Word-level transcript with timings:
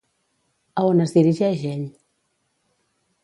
A 0.81 0.85
on 0.93 1.03
es 1.03 1.13
dirigeix 1.17 1.65
ell? 1.73 1.85